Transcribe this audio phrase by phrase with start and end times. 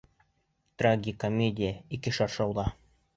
[0.83, 2.65] Трагикомедия, ике шаршауҙа